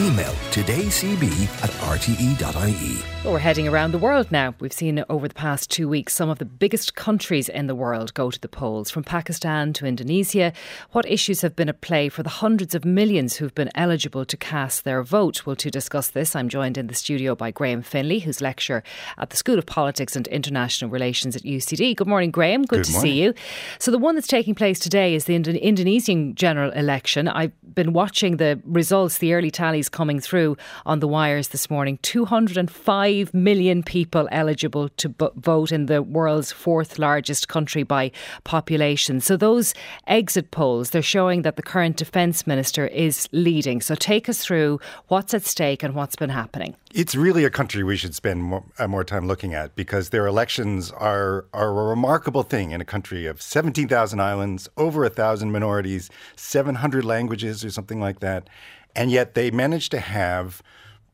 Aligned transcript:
Email 0.00 0.32
todaycb 0.50 1.24
at 1.62 1.70
rte.ie. 1.70 3.02
Well, 3.22 3.34
we're 3.34 3.38
heading 3.38 3.68
around 3.68 3.92
the 3.92 3.98
world 3.98 4.32
now. 4.32 4.54
We've 4.60 4.72
seen 4.72 5.04
over 5.10 5.28
the 5.28 5.34
past 5.34 5.70
two 5.70 5.90
weeks 5.90 6.14
some 6.14 6.30
of 6.30 6.38
the 6.38 6.46
biggest 6.46 6.94
countries 6.94 7.50
in 7.50 7.66
the 7.66 7.74
world 7.74 8.14
go 8.14 8.30
to 8.30 8.40
the 8.40 8.48
polls, 8.48 8.90
from 8.90 9.04
Pakistan 9.04 9.74
to 9.74 9.84
Indonesia. 9.84 10.54
What 10.92 11.04
issues 11.04 11.42
have 11.42 11.54
been 11.54 11.68
at 11.68 11.82
play 11.82 12.08
for 12.08 12.22
the 12.22 12.30
hundreds 12.30 12.74
of 12.74 12.86
millions 12.86 13.36
who've 13.36 13.54
been 13.54 13.68
eligible 13.74 14.24
to 14.24 14.36
cast 14.38 14.84
their 14.84 15.02
vote? 15.02 15.44
Well, 15.44 15.54
to 15.56 15.70
discuss 15.70 16.08
this, 16.08 16.34
I'm 16.34 16.48
joined 16.48 16.78
in 16.78 16.86
the 16.86 16.94
studio 16.94 17.34
by 17.34 17.50
Graham 17.50 17.82
Finlay, 17.82 18.20
who's 18.20 18.40
lecturer 18.40 18.82
at 19.18 19.28
the 19.28 19.36
School 19.36 19.58
of 19.58 19.66
Politics 19.66 20.16
and 20.16 20.26
International 20.28 20.90
Relations 20.90 21.36
at 21.36 21.42
UCD. 21.42 21.94
Good 21.96 22.08
morning, 22.08 22.30
Graham. 22.30 22.62
Good, 22.62 22.78
Good 22.78 22.84
to 22.86 22.92
morning. 22.92 23.12
see 23.12 23.22
you. 23.22 23.34
So, 23.78 23.90
the 23.90 23.98
one 23.98 24.14
that's 24.14 24.28
taking 24.28 24.54
place 24.54 24.78
today 24.78 25.14
is 25.14 25.26
the 25.26 25.34
Indo- 25.34 25.52
Indonesian 25.52 26.34
general 26.36 26.70
election. 26.70 27.28
I've 27.28 27.52
been 27.74 27.92
watching 27.92 28.38
the 28.38 28.62
results, 28.64 29.18
the 29.18 29.34
early 29.34 29.50
tallies 29.50 29.89
coming 29.90 30.20
through 30.20 30.56
on 30.86 31.00
the 31.00 31.08
wires 31.08 31.48
this 31.48 31.70
morning. 31.70 31.98
205 32.02 33.34
million 33.34 33.82
people 33.82 34.28
eligible 34.30 34.88
to 34.90 35.08
bu- 35.08 35.30
vote 35.36 35.72
in 35.72 35.86
the 35.86 36.02
world's 36.02 36.52
fourth 36.52 36.98
largest 36.98 37.48
country 37.48 37.82
by 37.82 38.10
population. 38.44 39.20
So, 39.20 39.36
those 39.36 39.74
exit 40.06 40.50
polls, 40.50 40.90
they're 40.90 41.02
showing 41.02 41.42
that 41.42 41.56
the 41.56 41.62
current 41.62 41.96
defence 41.96 42.46
minister 42.46 42.86
is 42.86 43.28
leading. 43.32 43.80
So, 43.80 43.94
take 43.94 44.28
us 44.28 44.44
through 44.44 44.80
what's 45.08 45.34
at 45.34 45.42
stake 45.44 45.82
and 45.82 45.94
what's 45.94 46.16
been 46.16 46.30
happening. 46.30 46.76
It's 46.92 47.14
really 47.14 47.44
a 47.44 47.50
country 47.50 47.84
we 47.84 47.96
should 47.96 48.14
spend 48.14 48.42
more, 48.42 48.64
uh, 48.78 48.88
more 48.88 49.04
time 49.04 49.28
looking 49.28 49.54
at 49.54 49.76
because 49.76 50.10
their 50.10 50.26
elections 50.26 50.90
are, 50.90 51.46
are 51.52 51.68
a 51.68 51.84
remarkable 51.84 52.42
thing 52.42 52.72
in 52.72 52.80
a 52.80 52.84
country 52.84 53.26
of 53.26 53.40
17,000 53.40 54.20
islands, 54.20 54.68
over 54.76 55.04
a 55.04 55.10
thousand 55.10 55.52
minorities, 55.52 56.10
700 56.36 57.04
languages 57.04 57.64
or 57.64 57.70
something 57.70 58.00
like 58.00 58.20
that. 58.20 58.48
And 58.94 59.10
yet 59.10 59.34
they 59.34 59.50
managed 59.50 59.90
to 59.92 60.00
have 60.00 60.62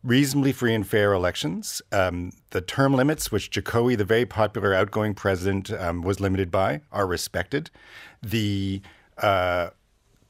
reasonably 0.02 0.52
free 0.52 0.74
and 0.74 0.86
fair 0.86 1.12
elections. 1.12 1.82
Um, 1.90 2.32
the 2.50 2.60
term 2.60 2.94
limits, 2.94 3.32
which 3.32 3.50
Jokowi, 3.50 3.98
the 3.98 4.04
very 4.04 4.24
popular 4.24 4.72
outgoing 4.72 5.14
president, 5.14 5.72
um, 5.72 6.02
was 6.02 6.20
limited 6.20 6.50
by, 6.50 6.80
are 6.92 7.06
respected. 7.06 7.70
The 8.22 8.80
uh, 9.18 9.70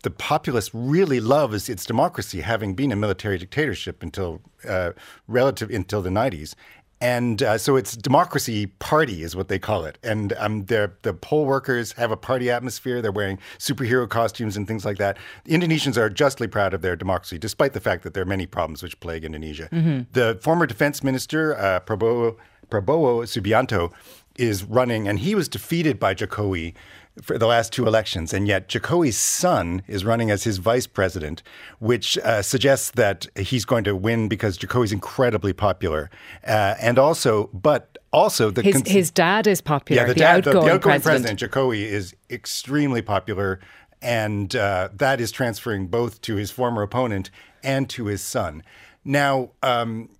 the 0.02 0.10
populace 0.10 0.70
really 0.72 1.18
loves 1.18 1.68
its 1.68 1.84
democracy, 1.84 2.40
having 2.40 2.74
been 2.74 2.92
a 2.92 2.96
military 2.96 3.38
dictatorship 3.38 4.04
until 4.04 4.40
uh, 4.68 4.92
relative 5.26 5.68
until 5.70 6.00
the 6.00 6.10
90s. 6.10 6.54
And 7.00 7.42
uh, 7.42 7.58
so 7.58 7.76
it's 7.76 7.94
democracy 7.94 8.66
party 8.66 9.22
is 9.22 9.36
what 9.36 9.48
they 9.48 9.58
call 9.58 9.84
it. 9.84 9.98
And 10.02 10.32
um, 10.38 10.64
the 10.64 10.92
the 11.02 11.12
poll 11.12 11.44
workers 11.44 11.92
have 11.92 12.10
a 12.10 12.16
party 12.16 12.50
atmosphere. 12.50 13.02
They're 13.02 13.12
wearing 13.12 13.38
superhero 13.58 14.08
costumes 14.08 14.56
and 14.56 14.66
things 14.66 14.84
like 14.84 14.96
that. 14.98 15.18
The 15.44 15.52
Indonesians 15.52 15.98
are 15.98 16.08
justly 16.08 16.46
proud 16.46 16.72
of 16.72 16.80
their 16.80 16.96
democracy, 16.96 17.38
despite 17.38 17.74
the 17.74 17.80
fact 17.80 18.02
that 18.04 18.14
there 18.14 18.22
are 18.22 18.26
many 18.26 18.46
problems 18.46 18.82
which 18.82 18.98
plague 19.00 19.24
Indonesia. 19.24 19.68
The 20.12 20.38
former 20.40 20.66
defense 20.66 21.04
minister, 21.04 21.54
uh, 21.56 21.80
Prabowo, 21.80 22.36
Prabowo 22.70 23.22
Subianto, 23.24 23.92
is 24.38 24.64
running, 24.64 25.08
and 25.08 25.18
he 25.20 25.34
was 25.34 25.48
defeated 25.48 25.98
by 25.98 26.14
Jokowi 26.14 26.74
for 27.22 27.38
the 27.38 27.46
last 27.46 27.72
two 27.72 27.86
elections, 27.86 28.34
and 28.34 28.46
yet 28.46 28.68
Jokowi's 28.68 29.16
son 29.16 29.82
is 29.86 30.04
running 30.04 30.30
as 30.30 30.44
his 30.44 30.58
vice 30.58 30.86
president, 30.86 31.42
which 31.78 32.18
uh, 32.18 32.42
suggests 32.42 32.90
that 32.90 33.26
he's 33.34 33.64
going 33.64 33.84
to 33.84 33.96
win 33.96 34.28
because 34.28 34.58
Jokowi's 34.58 34.92
incredibly 34.92 35.52
popular, 35.52 36.10
uh, 36.46 36.74
and 36.80 36.98
also, 36.98 37.48
but 37.54 37.96
also 38.12 38.50
the 38.50 38.62
His, 38.62 38.74
cons- 38.74 38.90
his 38.90 39.10
dad 39.10 39.46
is 39.46 39.60
popular, 39.60 40.02
yeah, 40.02 40.08
the, 40.08 40.14
the, 40.14 40.20
dad, 40.20 40.44
the, 40.44 40.50
outgoing, 40.50 40.66
the 40.66 40.72
outgoing 40.72 41.00
president. 41.00 41.38
president, 41.38 41.52
Jokowi, 41.52 41.82
is 41.84 42.14
extremely 42.28 43.00
popular, 43.00 43.60
and 44.02 44.54
uh, 44.54 44.90
that 44.92 45.20
is 45.20 45.32
transferring 45.32 45.86
both 45.86 46.20
to 46.22 46.36
his 46.36 46.50
former 46.50 46.82
opponent 46.82 47.30
and 47.62 47.88
to 47.90 48.06
his 48.06 48.20
son. 48.20 48.62
Now, 49.04 49.50
um, 49.62 50.10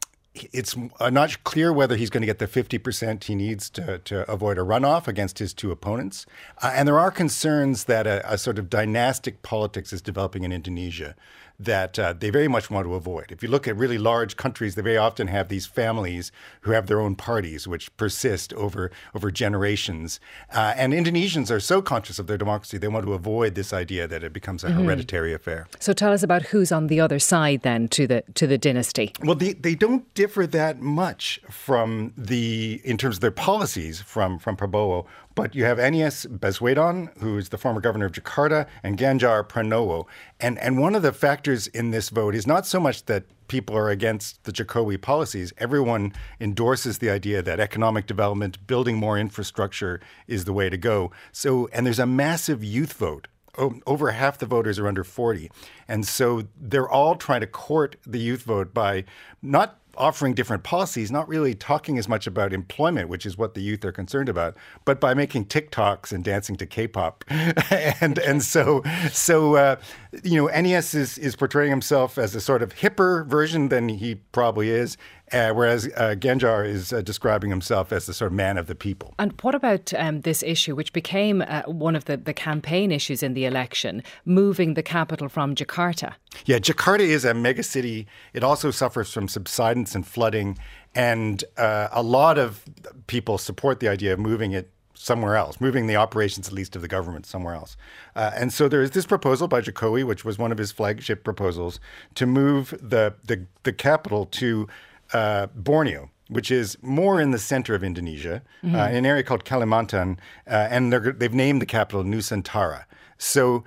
it's 0.53 0.77
not 1.01 1.45
clear 1.45 1.73
whether 1.73 1.97
he's 1.97 2.11
going 2.11 2.23
to 2.23 2.27
get 2.27 2.39
the 2.39 2.47
50% 2.47 3.25
he 3.25 3.35
needs 3.35 3.71
to, 3.71 3.99
to 3.99 4.31
avoid 4.31 4.59
a 4.59 4.63
runoff 4.63 5.09
against 5.09 5.39
his 5.39 5.55
two 5.55 5.71
opponents. 5.71 6.27
Uh, 6.63 6.73
and 6.75 6.87
there 6.87 6.99
are 6.99 7.11
concerns 7.11 7.85
that 7.85 8.07
a, 8.07 8.33
a 8.33 8.39
sort 8.39 8.59
of 8.59 8.69
dynastic 8.71 9.43
politics 9.43 9.93
is 9.93 10.03
developing 10.03 10.45
in 10.45 10.53
Indonesia 10.53 11.15
that 11.59 11.99
uh, 11.99 12.13
they 12.13 12.31
very 12.31 12.49
much 12.49 12.71
want 12.71 12.87
to 12.87 12.95
avoid. 12.95 13.33
If 13.33 13.43
you 13.43 13.49
look 13.49 13.67
at 13.67 13.77
really 13.77 13.99
large 13.99 14.37
countries, 14.37 14.75
they 14.75 14.83
very 14.83 14.97
often 14.97 15.29
have 15.29 15.49
these 15.49 15.67
families 15.67 16.33
who 16.63 16.73
have 16.73 16.87
their 16.87 17.01
own 17.01 17.17
parties, 17.17 17.67
which 17.67 17.95
persist 17.97 18.53
over 18.55 18.91
over 19.15 19.31
generations. 19.31 20.21
Uh, 20.53 20.75
and 20.77 20.93
Indonesians 20.93 21.51
are 21.51 21.61
so 21.61 21.81
conscious 21.83 22.19
of 22.19 22.27
their 22.27 22.39
democracy, 22.39 22.79
they 22.79 22.89
want 22.89 23.07
to 23.07 23.13
avoid 23.13 23.55
this 23.55 23.73
idea 23.73 24.07
that 24.07 24.23
it 24.23 24.33
becomes 24.33 24.65
a 24.65 24.71
hereditary 24.71 25.33
affair. 25.33 25.67
So 25.81 25.93
tell 25.93 26.13
us 26.13 26.23
about 26.23 26.43
who's 26.43 26.73
on 26.73 26.89
the 26.89 27.01
other 27.01 27.19
side 27.19 27.63
then 27.63 27.89
to 27.89 28.07
the 28.07 28.23
to 28.35 28.47
the 28.47 28.59
dynasty. 28.59 29.13
Well, 29.23 29.35
they, 29.35 29.53
they 29.53 29.75
don't 29.75 30.13
differ 30.15 30.47
that 30.49 30.81
much 30.81 31.41
from 31.51 32.13
the 32.17 32.81
in 32.85 32.97
terms 32.99 33.17
of 33.17 33.21
their 33.21 33.31
policies 33.31 34.01
from 34.01 34.39
from 34.39 34.57
Prabowo. 34.57 35.07
But 35.37 35.55
you 35.55 35.65
have 35.65 35.77
Anies 35.77 36.27
Baswedan, 36.27 37.11
who 37.21 37.37
is 37.37 37.51
the 37.51 37.59
former 37.59 37.83
governor 37.83 38.07
of 38.07 38.13
Jakarta, 38.13 38.67
and 38.83 38.97
Ganjar 38.97 39.47
Pranowo. 39.47 40.07
And 40.41 40.59
and 40.59 40.81
one 40.81 40.95
of 40.95 41.03
the 41.03 41.13
factors 41.13 41.67
in 41.69 41.91
this 41.91 42.09
vote 42.09 42.35
is 42.35 42.47
not 42.47 42.67
so 42.67 42.81
much 42.81 43.05
that 43.05 43.25
people 43.47 43.77
are 43.77 43.91
against 43.91 44.43
the 44.45 44.51
Jokowi 44.51 45.01
policies. 45.01 45.53
Everyone 45.59 46.15
endorses 46.41 46.99
the 46.99 47.11
idea 47.11 47.43
that 47.43 47.61
economic 47.61 48.07
development, 48.07 48.67
building 48.67 48.97
more 48.97 49.19
infrastructure, 49.19 50.01
is 50.27 50.47
the 50.47 50.55
way 50.55 50.71
to 50.71 50.79
go. 50.79 51.13
So, 51.33 51.69
and 51.71 51.85
there's 51.85 51.99
a 51.99 52.07
massive 52.07 52.65
youth 52.65 52.95
vote 52.95 53.29
over 53.59 54.11
half 54.11 54.39
the 54.39 54.47
voters 54.47 54.79
are 54.79 54.87
under 54.87 55.05
40. 55.05 55.51
And 55.89 56.07
so 56.07 56.45
they're 56.61 56.89
all 56.89 57.17
trying 57.17 57.41
to 57.41 57.47
court 57.47 57.97
the 58.07 58.19
youth 58.19 58.43
vote 58.43 58.75
by 58.75 59.05
not 59.43 59.79
offering 59.97 60.35
different 60.35 60.63
policies, 60.63 61.11
not 61.11 61.29
really 61.29 61.55
talking 61.55 61.99
as 61.99 62.09
much 62.09 62.27
about 62.27 62.53
employment, 62.53 63.09
which 63.09 63.27
is 63.27 63.37
what 63.37 63.55
the 63.55 63.61
youth 63.61 63.85
are 63.85 63.93
concerned 63.93 64.29
about, 64.29 64.57
but 64.85 65.01
by 65.01 65.15
making 65.15 65.47
TikToks 65.47 66.13
and 66.13 66.25
dancing 66.25 66.57
to 66.57 66.67
K-pop. 66.67 67.25
and 67.29 68.19
and 68.19 68.43
so 68.43 68.83
so 69.13 69.57
uh, 69.57 69.77
you 70.23 70.37
know, 70.37 70.49
Anies 70.53 70.95
is 70.95 71.19
is 71.19 71.37
portraying 71.37 71.71
himself 71.71 72.19
as 72.19 72.35
a 72.35 72.41
sort 72.41 72.63
of 72.63 72.75
hipper 72.75 73.27
version 73.27 73.69
than 73.69 73.89
he 73.89 74.17
probably 74.33 74.71
is, 74.71 74.97
uh, 75.33 75.51
whereas 75.53 75.87
uh, 75.97 76.15
Ganjar 76.19 76.67
is 76.67 76.93
uh, 76.93 77.03
describing 77.03 77.51
himself 77.51 77.93
as 77.93 78.07
the 78.07 78.15
sort 78.15 78.33
of 78.33 78.37
man 78.37 78.59
of 78.59 78.67
the 78.67 78.75
people. 78.75 79.15
And 79.19 79.33
what 79.43 79.55
about 79.55 79.93
um, 79.95 80.21
this 80.21 80.43
issue, 80.43 80.75
which 80.77 80.93
became 80.93 81.43
uh, 81.43 81.63
one 81.63 81.97
of 81.97 82.05
the, 82.05 82.17
the 82.17 82.35
campaign 82.35 82.93
issues 82.93 83.23
in 83.23 83.35
the 83.35 83.45
election, 83.45 84.03
moving 84.25 84.75
the 84.75 84.83
capital 84.83 85.29
from 85.29 85.55
Jakarta? 85.55 86.15
Yeah, 86.45 86.59
Jakarta 86.59 87.01
is 87.01 87.25
a 87.25 87.33
megacity. 87.33 88.07
It 88.35 88.45
also 88.45 88.71
suffers 88.71 89.13
from 89.13 89.29
subsidence 89.29 89.95
and 89.95 90.07
flooding, 90.07 90.59
and 90.95 91.43
uh, 91.57 91.89
a 91.93 92.03
lot 92.03 92.39
of 92.39 92.63
people 93.07 93.39
support 93.39 93.81
the 93.81 93.89
idea 93.89 94.13
of 94.13 94.19
moving 94.19 94.53
it 94.53 94.71
somewhere 94.95 95.37
else, 95.37 95.61
moving 95.61 95.87
the 95.87 95.97
operations 95.97 96.49
at 96.49 96.55
least 96.55 96.75
of 96.75 96.83
the 96.83 96.89
government 96.89 97.27
somewhere 97.27 97.55
else. 97.55 97.77
Uh, 98.15 98.31
and 98.35 98.53
so 98.53 98.67
there 98.69 98.83
is 98.83 98.93
this 98.93 99.07
proposal 99.07 99.47
by 99.47 99.61
Jokowi, 99.61 100.05
which 100.05 100.25
was 100.25 100.39
one 100.39 100.51
of 100.51 100.59
his 100.59 100.73
flagship 100.73 101.23
proposals, 101.23 101.81
to 102.15 102.27
move 102.27 102.71
the 102.81 103.15
the, 103.25 103.47
the 103.65 103.73
capital 103.73 104.27
to 104.27 104.69
uh, 105.13 105.47
Borneo. 105.55 106.11
Which 106.29 106.51
is 106.51 106.77
more 106.83 107.21
in 107.21 107.31
the 107.31 107.39
center 107.39 107.77
of 107.77 107.85
Indonesia, 107.85 108.43
uh, 108.65 108.89
in 108.91 108.97
an 108.97 109.07
area 109.07 109.23
called 109.23 109.45
Kalimantan, 109.45 110.19
uh, 110.51 110.67
and 110.73 110.93
they've 110.93 111.33
named 111.33 111.63
the 111.63 111.67
capital 111.67 112.03
Nusantara. 112.03 112.85
So 113.17 113.63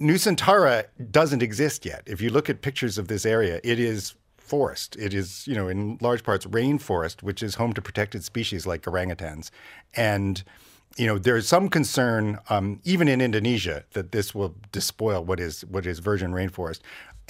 Nusantara 0.00 0.86
doesn't 1.10 1.42
exist 1.42 1.84
yet. 1.84 2.02
If 2.06 2.22
you 2.22 2.30
look 2.30 2.48
at 2.48 2.62
pictures 2.62 2.96
of 2.96 3.08
this 3.08 3.26
area, 3.26 3.60
it 3.62 3.78
is 3.78 4.14
forest. 4.38 4.96
It 4.96 5.12
is, 5.12 5.46
you 5.46 5.54
know, 5.54 5.68
in 5.68 5.98
large 6.00 6.22
parts 6.22 6.46
rainforest, 6.46 7.22
which 7.22 7.42
is 7.42 7.56
home 7.56 7.74
to 7.74 7.82
protected 7.82 8.24
species 8.24 8.66
like 8.66 8.84
orangutans. 8.84 9.50
And, 9.94 10.42
you 10.96 11.06
know, 11.06 11.18
there 11.18 11.36
is 11.36 11.46
some 11.46 11.68
concern, 11.68 12.38
um, 12.48 12.80
even 12.84 13.06
in 13.06 13.20
Indonesia, 13.20 13.84
that 13.92 14.12
this 14.12 14.34
will 14.34 14.54
despoil 14.72 15.22
what 15.22 15.40
is 15.40 15.62
what 15.66 15.84
is 15.84 15.98
virgin 15.98 16.32
rainforest. 16.32 16.80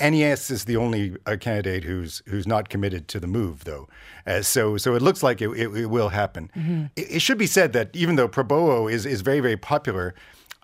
Anies 0.02 0.50
is 0.50 0.64
the 0.64 0.76
only 0.76 1.16
uh, 1.26 1.36
candidate 1.38 1.84
who's 1.84 2.22
who's 2.26 2.46
not 2.46 2.68
committed 2.68 3.06
to 3.08 3.20
the 3.20 3.28
move, 3.28 3.64
though. 3.64 3.88
Uh, 4.26 4.42
so 4.42 4.76
so 4.76 4.94
it 4.94 5.02
looks 5.02 5.22
like 5.22 5.40
it, 5.40 5.48
it, 5.50 5.68
it 5.76 5.86
will 5.86 6.08
happen. 6.08 6.50
It, 6.96 7.16
it 7.16 7.22
should 7.22 7.38
be 7.38 7.46
said 7.46 7.72
that 7.72 7.94
even 7.94 8.16
though 8.16 8.28
Prabowo 8.28 8.90
is 8.90 9.06
is 9.06 9.20
very 9.20 9.40
very 9.40 9.56
popular, 9.56 10.14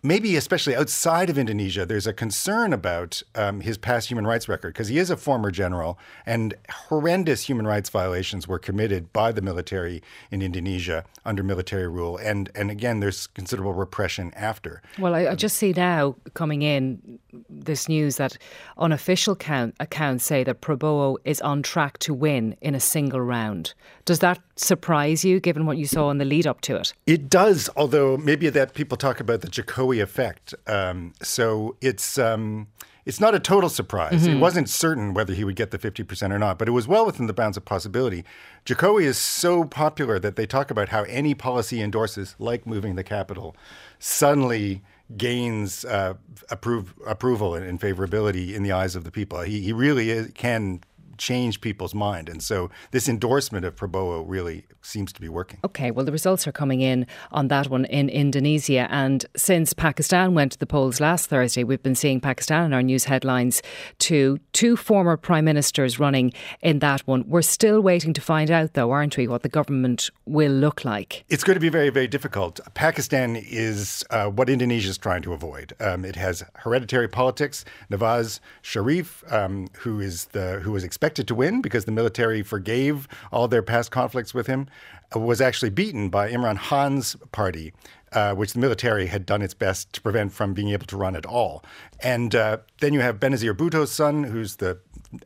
maybe 0.02 0.36
especially 0.36 0.76
outside 0.76 1.30
of 1.30 1.38
Indonesia, 1.38 1.84
there's 1.84 2.06
a 2.06 2.12
concern 2.12 2.72
about 2.72 3.22
um, 3.34 3.60
his 3.60 3.78
past 3.78 4.08
human 4.08 4.26
rights 4.26 4.48
record 4.48 4.72
because 4.72 4.88
he 4.88 4.98
is 4.98 5.10
a 5.10 5.16
former 5.16 5.50
general, 5.50 5.98
and 6.24 6.54
horrendous 6.70 7.42
human 7.42 7.66
rights 7.66 7.90
violations 7.90 8.46
were 8.46 8.58
committed 8.58 9.12
by 9.12 9.32
the 9.32 9.42
military 9.42 10.02
in 10.30 10.42
Indonesia 10.42 11.04
under 11.24 11.42
military 11.42 11.88
rule, 11.88 12.16
and 12.18 12.50
and 12.54 12.70
again, 12.70 13.00
there's 13.00 13.26
considerable 13.28 13.74
repression 13.74 14.32
after. 14.34 14.82
Well, 14.98 15.14
I, 15.14 15.28
I 15.28 15.34
just 15.34 15.56
see 15.56 15.72
now 15.72 16.16
coming 16.34 16.62
in 16.62 17.18
this 17.48 17.88
news 17.88 18.16
that 18.16 18.38
unofficial 18.78 19.36
count, 19.36 19.74
accounts 19.80 20.24
say 20.24 20.44
that 20.44 20.60
Prabowo 20.60 21.16
is 21.24 21.40
on 21.40 21.62
track 21.62 21.98
to 21.98 22.14
win 22.14 22.56
in 22.60 22.74
a 22.74 22.80
single 22.80 23.20
round. 23.20 23.74
Does 24.08 24.20
that 24.20 24.40
surprise 24.56 25.22
you, 25.22 25.38
given 25.38 25.66
what 25.66 25.76
you 25.76 25.84
saw 25.84 26.08
in 26.08 26.16
the 26.16 26.24
lead 26.24 26.46
up 26.46 26.62
to 26.62 26.76
it? 26.76 26.94
It 27.06 27.28
does, 27.28 27.68
although 27.76 28.16
maybe 28.16 28.48
that 28.48 28.72
people 28.72 28.96
talk 28.96 29.20
about 29.20 29.42
the 29.42 29.48
Jokowi 29.48 30.00
effect. 30.02 30.54
Um, 30.66 31.12
so 31.20 31.76
it's. 31.82 32.16
Um, 32.16 32.68
it's 33.04 33.20
not 33.20 33.34
a 33.34 33.40
total 33.40 33.70
surprise. 33.70 34.24
Mm-hmm. 34.24 34.36
It 34.36 34.38
wasn't 34.38 34.68
certain 34.68 35.14
whether 35.14 35.32
he 35.32 35.42
would 35.42 35.56
get 35.56 35.70
the 35.70 35.78
50% 35.78 36.30
or 36.30 36.38
not, 36.38 36.58
but 36.58 36.68
it 36.68 36.72
was 36.72 36.86
well 36.86 37.06
within 37.06 37.26
the 37.26 37.32
bounds 37.32 37.56
of 37.56 37.64
possibility. 37.64 38.22
Jokowi 38.66 39.04
is 39.04 39.16
so 39.16 39.64
popular 39.64 40.18
that 40.18 40.36
they 40.36 40.46
talk 40.46 40.70
about 40.70 40.90
how 40.90 41.04
any 41.04 41.32
policy 41.34 41.80
endorses, 41.80 42.36
like 42.38 42.66
moving 42.66 42.96
the 42.96 43.04
capital, 43.04 43.56
suddenly 43.98 44.82
gains 45.16 45.86
uh, 45.86 46.14
approve, 46.50 46.92
approval 47.06 47.54
and, 47.54 47.64
and, 47.64 47.80
favorability 47.80 48.52
in 48.52 48.62
the 48.62 48.72
eyes 48.72 48.94
of 48.94 49.04
the 49.04 49.10
people. 49.10 49.40
He, 49.40 49.62
he 49.62 49.72
really 49.72 50.10
is, 50.10 50.30
can 50.34 50.82
change 51.18 51.60
people's 51.60 51.94
mind. 51.94 52.28
And 52.28 52.42
so 52.42 52.70
this 52.90 53.08
endorsement 53.08 53.64
of 53.64 53.76
Prabowo 53.76 54.24
really 54.26 54.64
seems 54.82 55.12
to 55.12 55.20
be 55.20 55.28
working. 55.28 55.60
Okay, 55.64 55.90
well, 55.90 56.04
the 56.04 56.12
results 56.12 56.46
are 56.46 56.52
coming 56.52 56.80
in 56.80 57.06
on 57.30 57.48
that 57.48 57.68
one 57.68 57.84
in 57.86 58.08
Indonesia. 58.08 58.86
And 58.90 59.26
since 59.36 59.72
Pakistan 59.72 60.34
went 60.34 60.52
to 60.52 60.58
the 60.58 60.66
polls 60.66 61.00
last 61.00 61.28
Thursday, 61.28 61.64
we've 61.64 61.82
been 61.82 61.94
seeing 61.94 62.20
Pakistan 62.20 62.64
in 62.66 62.72
our 62.72 62.82
news 62.82 63.04
headlines 63.04 63.62
to 63.98 64.38
two 64.52 64.76
former 64.76 65.16
prime 65.16 65.44
ministers 65.44 65.98
running 65.98 66.32
in 66.62 66.78
that 66.78 67.00
one. 67.06 67.24
We're 67.26 67.42
still 67.42 67.80
waiting 67.80 68.12
to 68.14 68.20
find 68.20 68.50
out, 68.50 68.74
though, 68.74 68.90
aren't 68.90 69.16
we, 69.16 69.28
what 69.28 69.42
the 69.42 69.48
government 69.48 70.10
will 70.24 70.52
look 70.52 70.84
like? 70.84 71.24
It's 71.28 71.44
going 71.44 71.56
to 71.56 71.60
be 71.60 71.68
very, 71.68 71.90
very 71.90 72.08
difficult. 72.08 72.60
Pakistan 72.74 73.36
is 73.36 74.04
uh, 74.10 74.26
what 74.26 74.48
Indonesia 74.48 74.90
is 74.90 74.98
trying 74.98 75.22
to 75.22 75.32
avoid. 75.32 75.74
Um, 75.80 76.04
it 76.04 76.16
has 76.16 76.44
hereditary 76.56 77.08
politics. 77.08 77.64
Nawaz 77.90 78.40
Sharif, 78.62 79.24
um, 79.32 79.68
who 79.78 80.00
is 80.00 80.26
the 80.26 80.60
who 80.60 80.72
was 80.72 80.84
expected 80.84 81.07
to 81.14 81.34
win 81.34 81.60
because 81.60 81.84
the 81.84 81.92
military 81.92 82.42
forgave 82.42 83.08
all 83.32 83.48
their 83.48 83.62
past 83.62 83.90
conflicts 83.90 84.34
with 84.34 84.46
him, 84.46 84.68
was 85.14 85.40
actually 85.40 85.70
beaten 85.70 86.10
by 86.10 86.30
Imran 86.30 86.58
Khan's 86.58 87.16
party, 87.32 87.72
uh, 88.12 88.34
which 88.34 88.52
the 88.52 88.58
military 88.58 89.06
had 89.06 89.24
done 89.24 89.42
its 89.42 89.54
best 89.54 89.92
to 89.94 90.00
prevent 90.02 90.32
from 90.32 90.52
being 90.54 90.68
able 90.68 90.86
to 90.86 90.96
run 90.96 91.16
at 91.16 91.24
all. 91.24 91.64
And 92.02 92.34
uh, 92.34 92.58
then 92.80 92.92
you 92.92 93.00
have 93.00 93.18
Benazir 93.18 93.56
Bhutto's 93.56 93.90
son, 93.90 94.24
who's 94.24 94.56
the 94.56 94.78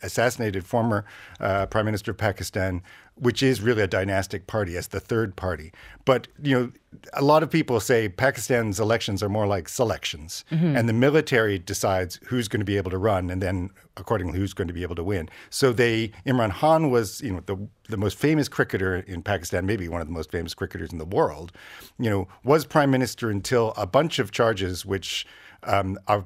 assassinated 0.02 0.64
former 0.64 1.04
uh, 1.40 1.66
prime 1.66 1.84
minister 1.84 2.12
of 2.12 2.16
Pakistan, 2.18 2.82
which 3.16 3.42
is 3.42 3.60
really 3.60 3.82
a 3.82 3.86
dynastic 3.86 4.46
party 4.46 4.76
as 4.76 4.88
the 4.88 5.00
third 5.00 5.36
party. 5.36 5.72
But 6.04 6.28
you 6.42 6.58
know, 6.58 6.72
a 7.12 7.22
lot 7.22 7.42
of 7.42 7.50
people 7.50 7.78
say 7.80 8.08
Pakistan's 8.08 8.80
elections 8.80 9.22
are 9.22 9.28
more 9.28 9.46
like 9.46 9.68
selections, 9.68 10.44
mm-hmm. 10.50 10.76
and 10.76 10.88
the 10.88 10.92
military 10.92 11.58
decides 11.58 12.18
who's 12.26 12.48
going 12.48 12.60
to 12.60 12.64
be 12.64 12.76
able 12.76 12.90
to 12.90 12.98
run, 12.98 13.30
and 13.30 13.42
then 13.42 13.70
accordingly 13.96 14.38
who's 14.38 14.54
going 14.54 14.68
to 14.68 14.74
be 14.74 14.82
able 14.82 14.94
to 14.96 15.04
win. 15.04 15.28
So 15.50 15.72
they 15.72 16.12
Imran 16.26 16.52
Khan 16.52 16.90
was 16.90 17.20
you 17.20 17.32
know 17.32 17.42
the 17.46 17.56
the 17.88 17.96
most 17.96 18.18
famous 18.18 18.48
cricketer 18.48 18.96
in 18.96 19.22
Pakistan, 19.22 19.66
maybe 19.66 19.88
one 19.88 20.00
of 20.00 20.06
the 20.06 20.14
most 20.14 20.30
famous 20.30 20.54
cricketers 20.54 20.92
in 20.92 20.98
the 20.98 21.04
world. 21.04 21.52
You 21.98 22.10
know, 22.10 22.28
was 22.44 22.64
prime 22.64 22.90
minister 22.90 23.30
until 23.30 23.72
a 23.76 23.86
bunch 23.86 24.18
of 24.18 24.32
charges 24.32 24.86
which 24.86 25.26
um, 25.64 25.98
are 26.08 26.24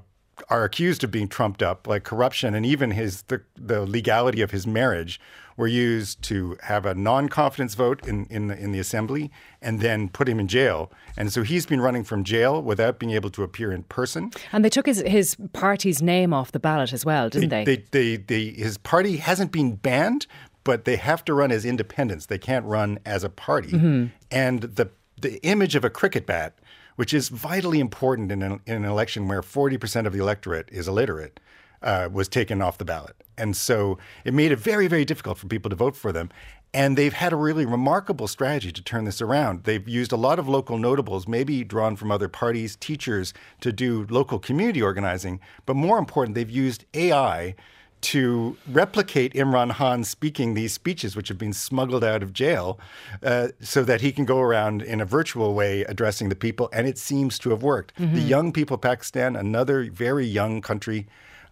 are 0.50 0.64
accused 0.64 1.02
of 1.04 1.10
being 1.10 1.28
trumped 1.28 1.62
up, 1.62 1.86
like 1.86 2.04
corruption 2.04 2.54
and 2.54 2.64
even 2.66 2.90
his 2.90 3.22
the, 3.22 3.42
the 3.56 3.84
legality 3.86 4.42
of 4.42 4.50
his 4.50 4.66
marriage, 4.66 5.20
were 5.56 5.66
used 5.66 6.22
to 6.22 6.58
have 6.62 6.84
a 6.84 6.94
non-confidence 6.94 7.74
vote 7.74 8.06
in 8.06 8.26
in 8.26 8.48
the, 8.48 8.58
in 8.58 8.72
the 8.72 8.78
assembly 8.78 9.30
and 9.62 9.80
then 9.80 10.08
put 10.08 10.28
him 10.28 10.38
in 10.38 10.46
jail. 10.48 10.90
And 11.16 11.32
so 11.32 11.42
he's 11.42 11.64
been 11.64 11.80
running 11.80 12.04
from 12.04 12.24
jail 12.24 12.62
without 12.62 12.98
being 12.98 13.12
able 13.12 13.30
to 13.30 13.42
appear 13.42 13.72
in 13.72 13.84
person. 13.84 14.30
And 14.52 14.64
they 14.64 14.68
took 14.68 14.86
his 14.86 15.02
his 15.06 15.36
party's 15.52 16.02
name 16.02 16.34
off 16.34 16.52
the 16.52 16.60
ballot 16.60 16.92
as 16.92 17.04
well, 17.04 17.28
didn't 17.30 17.48
they? 17.48 17.64
They, 17.64 17.76
they, 17.76 18.16
they, 18.16 18.16
they 18.16 18.44
his 18.50 18.78
party 18.78 19.16
hasn't 19.16 19.52
been 19.52 19.76
banned, 19.76 20.26
but 20.64 20.84
they 20.84 20.96
have 20.96 21.24
to 21.24 21.34
run 21.34 21.50
as 21.50 21.64
independents. 21.64 22.26
They 22.26 22.38
can't 22.38 22.66
run 22.66 22.98
as 23.06 23.24
a 23.24 23.30
party. 23.30 23.70
Mm-hmm. 23.70 24.06
And 24.30 24.60
the 24.60 24.90
the 25.20 25.42
image 25.42 25.74
of 25.74 25.84
a 25.84 25.90
cricket 25.90 26.26
bat 26.26 26.58
which 26.96 27.14
is 27.14 27.28
vitally 27.28 27.81
important 27.81 28.32
in 28.32 28.43
an, 28.43 28.60
in 28.66 28.75
an 28.75 28.84
election 28.84 29.28
where 29.28 29.43
40% 29.43 30.06
of 30.06 30.12
the 30.12 30.19
electorate 30.19 30.69
is 30.70 30.88
illiterate, 30.88 31.40
uh, 31.82 32.08
was 32.12 32.28
taken 32.28 32.60
off 32.60 32.78
the 32.78 32.84
ballot. 32.84 33.16
And 33.38 33.56
so 33.56 33.98
it 34.25 34.34
made 34.34 34.50
it 34.52 34.58
very, 34.58 34.88
very 34.88 35.04
difficult 35.04 35.38
for 35.38 35.46
people 35.46 35.70
to 35.70 35.76
vote 35.76 35.96
for 35.96 36.10
them. 36.12 36.31
And 36.75 36.98
they've 36.98 37.12
had 37.12 37.32
a 37.32 37.37
really 37.37 37.64
remarkable 37.64 38.28
strategy 38.28 38.72
to 38.72 38.82
turn 38.82 39.04
this 39.04 39.22
around. 39.22 39.64
They've 39.64 39.88
used 39.88 40.12
a 40.12 40.16
lot 40.16 40.38
of 40.38 40.48
local 40.48 40.78
notables, 40.78 41.28
maybe 41.28 41.64
drawn 41.64 41.96
from 41.96 42.10
other 42.10 42.28
parties, 42.28 42.76
teachers, 42.76 43.32
to 43.60 43.72
do 43.72 44.06
local 44.10 44.38
community 44.38 44.82
organizing. 44.82 45.40
But 45.64 45.76
more 45.76 45.98
important, 45.98 46.34
they've 46.34 46.50
used 46.50 46.84
AI 46.93 47.54
to 48.02 48.56
replicate 48.70 49.32
Imran 49.34 49.72
Khan 49.72 50.04
speaking 50.04 50.54
these 50.54 50.72
speeches, 50.72 51.16
which 51.16 51.28
have 51.28 51.38
been 51.38 51.52
smuggled 51.52 52.04
out 52.04 52.22
of 52.22 52.32
jail, 52.32 52.78
uh, 53.22 53.48
so 53.60 53.82
that 53.84 54.00
he 54.00 54.12
can 54.12 54.25
go 54.25 54.40
around 54.40 54.82
in 54.82 55.00
a 55.00 55.04
virtual 55.04 55.54
way 55.54 55.82
addressing 55.82 56.28
the 56.28 56.37
people. 56.37 56.69
And 56.72 56.87
it 56.87 56.98
seems 56.98 57.38
to 57.40 57.50
have 57.50 57.62
worked. 57.62 57.94
Mm-hmm. 57.96 58.14
The 58.14 58.22
young 58.22 58.52
people 58.52 58.75
of 58.76 58.81
Pakistan, 58.81 59.37
another 59.37 59.90
very 59.90 60.26
young 60.26 60.60
country, 60.60 61.06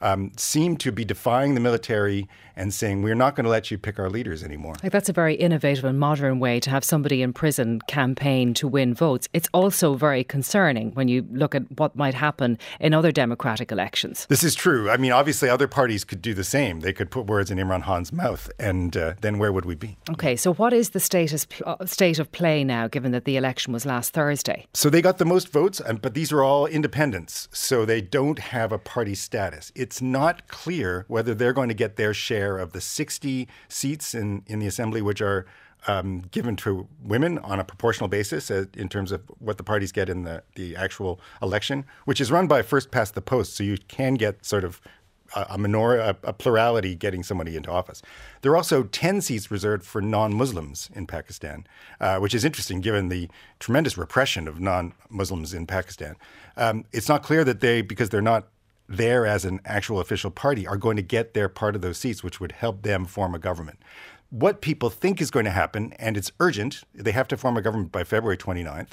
um, 0.04 0.30
seem 0.36 0.76
to 0.76 0.92
be 0.92 1.04
defying 1.04 1.54
the 1.54 1.60
military 1.60 2.28
and 2.56 2.72
saying 2.72 3.02
we're 3.02 3.14
not 3.14 3.34
going 3.34 3.44
to 3.44 3.50
let 3.50 3.70
you 3.70 3.78
pick 3.78 3.98
our 3.98 4.08
leaders 4.08 4.44
anymore. 4.44 4.74
Like 4.82 4.92
that's 4.92 5.08
a 5.08 5.12
very 5.12 5.34
innovative 5.34 5.84
and 5.84 5.98
modern 5.98 6.38
way 6.38 6.60
to 6.60 6.70
have 6.70 6.84
somebody 6.84 7.22
in 7.22 7.32
prison 7.32 7.80
campaign 7.88 8.54
to 8.54 8.68
win 8.68 8.94
votes. 8.94 9.28
It's 9.32 9.48
also 9.52 9.94
very 9.94 10.22
concerning 10.22 10.92
when 10.92 11.08
you 11.08 11.26
look 11.32 11.54
at 11.54 11.62
what 11.78 11.96
might 11.96 12.14
happen 12.14 12.58
in 12.78 12.94
other 12.94 13.10
democratic 13.10 13.72
elections. 13.72 14.26
This 14.26 14.44
is 14.44 14.54
true. 14.54 14.90
I 14.90 14.98
mean, 14.98 15.10
obviously, 15.10 15.48
other 15.48 15.66
parties 15.66 16.04
could 16.04 16.22
do 16.22 16.34
the 16.34 16.44
same. 16.44 16.80
They 16.80 16.92
could 16.92 17.10
put 17.10 17.26
words 17.26 17.50
in 17.50 17.58
Imran 17.58 17.82
Khan's 17.82 18.12
mouth, 18.12 18.50
and 18.58 18.96
uh, 18.96 19.14
then 19.20 19.38
where 19.38 19.52
would 19.52 19.64
we 19.64 19.74
be? 19.74 19.96
Okay, 20.10 20.36
so 20.36 20.54
what 20.54 20.72
is 20.72 20.90
the 20.90 21.00
status 21.00 21.46
uh, 21.64 21.84
state 21.86 22.18
of 22.18 22.30
play 22.30 22.62
now, 22.62 22.88
given 22.88 23.12
that 23.12 23.24
the 23.24 23.36
election 23.36 23.72
was 23.72 23.86
last 23.86 24.12
Thursday? 24.12 24.66
So 24.74 24.90
they 24.90 25.02
got 25.02 25.18
the 25.18 25.24
most 25.24 25.48
votes, 25.48 25.80
but 26.00 26.14
these 26.14 26.32
are 26.32 26.42
all 26.42 26.66
independents, 26.66 27.48
so 27.52 27.84
they 27.84 28.00
don't 28.00 28.38
have 28.38 28.70
a 28.70 28.78
party 28.78 29.14
status. 29.14 29.72
It's 29.94 30.02
not 30.02 30.48
clear 30.48 31.04
whether 31.06 31.36
they're 31.36 31.52
going 31.52 31.68
to 31.68 31.74
get 31.74 31.94
their 31.94 32.12
share 32.12 32.58
of 32.58 32.72
the 32.72 32.80
60 32.80 33.46
seats 33.68 34.12
in, 34.12 34.42
in 34.48 34.58
the 34.58 34.66
assembly, 34.66 35.00
which 35.00 35.20
are 35.20 35.46
um, 35.86 36.22
given 36.32 36.56
to 36.56 36.88
women 37.00 37.38
on 37.38 37.60
a 37.60 37.64
proportional 37.64 38.08
basis 38.08 38.50
uh, 38.50 38.64
in 38.76 38.88
terms 38.88 39.12
of 39.12 39.22
what 39.38 39.56
the 39.56 39.62
parties 39.62 39.92
get 39.92 40.08
in 40.08 40.24
the, 40.24 40.42
the 40.56 40.74
actual 40.74 41.20
election, 41.40 41.84
which 42.06 42.20
is 42.20 42.32
run 42.32 42.48
by 42.48 42.60
first 42.60 42.90
past 42.90 43.14
the 43.14 43.22
post. 43.22 43.54
So 43.54 43.62
you 43.62 43.76
can 43.86 44.14
get 44.14 44.44
sort 44.44 44.64
of 44.64 44.80
a, 45.36 45.46
a 45.50 45.58
a, 45.58 46.16
a, 46.24 46.32
plurality 46.32 46.96
getting 46.96 47.22
somebody 47.22 47.56
into 47.56 47.70
office. 47.70 48.02
There 48.42 48.50
are 48.50 48.56
also 48.56 48.82
10 48.82 49.20
seats 49.20 49.48
reserved 49.48 49.84
for 49.84 50.02
non 50.02 50.34
Muslims 50.34 50.90
in 50.92 51.06
Pakistan, 51.06 51.68
uh, 52.00 52.18
which 52.18 52.34
is 52.34 52.44
interesting 52.44 52.80
given 52.80 53.10
the 53.10 53.28
tremendous 53.60 53.96
repression 53.96 54.48
of 54.48 54.58
non 54.58 54.92
Muslims 55.08 55.54
in 55.54 55.68
Pakistan. 55.68 56.16
Um, 56.56 56.84
it's 56.92 57.08
not 57.08 57.22
clear 57.22 57.44
that 57.44 57.60
they, 57.60 57.80
because 57.80 58.10
they're 58.10 58.20
not 58.20 58.48
there 58.88 59.26
as 59.26 59.44
an 59.44 59.60
actual 59.64 60.00
official 60.00 60.30
party 60.30 60.66
are 60.66 60.76
going 60.76 60.96
to 60.96 61.02
get 61.02 61.34
their 61.34 61.48
part 61.48 61.74
of 61.74 61.82
those 61.82 61.98
seats, 61.98 62.22
which 62.22 62.40
would 62.40 62.52
help 62.52 62.82
them 62.82 63.04
form 63.06 63.34
a 63.34 63.38
government. 63.38 63.78
What 64.30 64.60
people 64.60 64.90
think 64.90 65.20
is 65.20 65.30
going 65.30 65.44
to 65.44 65.50
happen, 65.50 65.92
and 65.98 66.16
it's 66.16 66.32
urgent, 66.40 66.82
they 66.92 67.12
have 67.12 67.28
to 67.28 67.36
form 67.36 67.56
a 67.56 67.62
government 67.62 67.92
by 67.92 68.04
February 68.04 68.36
29th, 68.36 68.90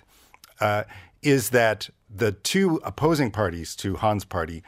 uh, 0.60 0.84
is 1.22 1.50
that 1.50 1.90
the 2.10 2.32
two 2.32 2.80
opposing 2.84 3.32
parties 3.32 3.76
to 3.78 3.96
Khan's 3.96 4.26
party 4.26 4.64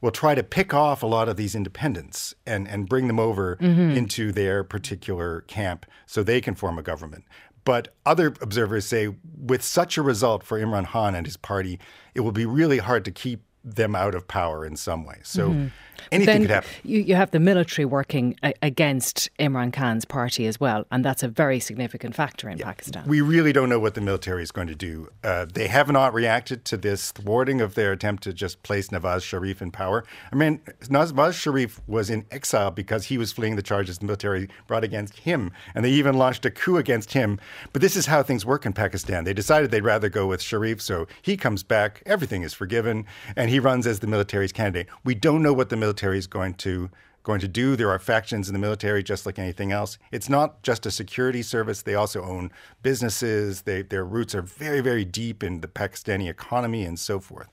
will 0.00 0.10
try 0.10 0.34
to 0.34 0.42
pick 0.42 0.74
off 0.74 1.02
a 1.02 1.06
lot 1.06 1.28
of 1.28 1.36
these 1.36 1.54
independents 1.54 2.34
and, 2.46 2.68
and 2.68 2.88
bring 2.88 3.06
them 3.06 3.18
over 3.18 3.56
mm-hmm. 3.56 3.96
into 3.96 4.32
their 4.32 4.62
particular 4.62 5.42
camp 5.42 5.86
so 6.06 6.22
they 6.22 6.40
can 6.40 6.54
form 6.54 6.78
a 6.78 6.82
government. 6.82 7.24
But 7.64 7.94
other 8.04 8.34
observers 8.42 8.84
say 8.84 9.14
with 9.34 9.62
such 9.62 9.96
a 9.96 10.02
result 10.02 10.42
for 10.42 10.60
Imran 10.60 10.86
Khan 10.88 11.14
and 11.14 11.26
his 11.26 11.38
party, 11.38 11.80
it 12.14 12.20
will 12.20 12.32
be 12.32 12.44
really 12.44 12.78
hard 12.78 13.04
to 13.06 13.10
keep 13.10 13.42
them 13.64 13.94
out 13.94 14.14
of 14.14 14.28
power 14.28 14.64
in 14.66 14.76
some 14.76 15.04
way. 15.04 15.18
So 15.22 15.48
mm-hmm. 15.48 15.66
anything 16.12 16.42
could 16.42 16.50
happen. 16.50 16.70
You, 16.82 17.00
you 17.00 17.14
have 17.14 17.30
the 17.30 17.40
military 17.40 17.86
working 17.86 18.36
a- 18.42 18.52
against 18.62 19.30
Imran 19.38 19.72
Khan's 19.72 20.04
party 20.04 20.46
as 20.46 20.60
well, 20.60 20.84
and 20.90 21.04
that's 21.04 21.22
a 21.22 21.28
very 21.28 21.58
significant 21.60 22.14
factor 22.14 22.48
in 22.48 22.58
yeah. 22.58 22.66
Pakistan. 22.66 23.04
We 23.06 23.22
really 23.22 23.52
don't 23.52 23.70
know 23.70 23.80
what 23.80 23.94
the 23.94 24.02
military 24.02 24.42
is 24.42 24.50
going 24.50 24.68
to 24.68 24.74
do. 24.74 25.08
Uh, 25.22 25.46
they 25.50 25.66
have 25.68 25.90
not 25.90 26.12
reacted 26.12 26.64
to 26.66 26.76
this 26.76 27.10
thwarting 27.12 27.62
of 27.62 27.74
their 27.74 27.92
attempt 27.92 28.22
to 28.24 28.32
just 28.34 28.62
place 28.62 28.88
Nawaz 28.88 29.22
Sharif 29.22 29.62
in 29.62 29.70
power. 29.70 30.04
I 30.30 30.36
mean, 30.36 30.60
Nawaz 30.82 31.34
Sharif 31.34 31.80
was 31.86 32.10
in 32.10 32.26
exile 32.30 32.70
because 32.70 33.06
he 33.06 33.16
was 33.16 33.32
fleeing 33.32 33.56
the 33.56 33.62
charges 33.62 33.98
the 33.98 34.04
military 34.04 34.48
brought 34.66 34.84
against 34.84 35.16
him, 35.20 35.52
and 35.74 35.84
they 35.84 35.90
even 35.90 36.16
launched 36.16 36.44
a 36.44 36.50
coup 36.50 36.76
against 36.76 37.14
him. 37.14 37.40
But 37.72 37.80
this 37.80 37.96
is 37.96 38.06
how 38.06 38.22
things 38.22 38.44
work 38.44 38.66
in 38.66 38.74
Pakistan. 38.74 39.24
They 39.24 39.32
decided 39.32 39.70
they'd 39.70 39.82
rather 39.82 40.10
go 40.10 40.26
with 40.26 40.42
Sharif, 40.42 40.82
so 40.82 41.06
he 41.22 41.38
comes 41.38 41.62
back, 41.62 42.02
everything 42.04 42.42
is 42.42 42.52
forgiven, 42.52 43.06
and 43.36 43.53
he 43.54 43.60
runs 43.60 43.86
as 43.86 44.00
the 44.00 44.08
military's 44.08 44.50
candidate. 44.50 44.88
We 45.04 45.14
don't 45.14 45.40
know 45.40 45.52
what 45.52 45.68
the 45.68 45.76
military 45.76 46.18
is 46.18 46.26
going 46.26 46.54
to 46.54 46.90
going 47.22 47.40
to 47.40 47.46
do. 47.46 47.76
There 47.76 47.88
are 47.88 48.00
factions 48.00 48.48
in 48.48 48.52
the 48.52 48.58
military, 48.58 49.02
just 49.04 49.24
like 49.24 49.38
anything 49.38 49.70
else. 49.70 49.96
It's 50.10 50.28
not 50.28 50.62
just 50.64 50.84
a 50.86 50.90
security 50.90 51.40
service. 51.40 51.80
They 51.80 51.94
also 51.94 52.22
own 52.22 52.50
businesses. 52.82 53.62
They, 53.62 53.82
their 53.82 54.04
roots 54.04 54.34
are 54.34 54.42
very, 54.42 54.80
very 54.80 55.04
deep 55.04 55.44
in 55.44 55.60
the 55.60 55.68
Pakistani 55.68 56.28
economy 56.28 56.84
and 56.84 56.98
so 56.98 57.20
forth. 57.20 57.48